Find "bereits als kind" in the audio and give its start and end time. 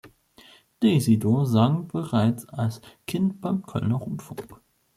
1.87-3.39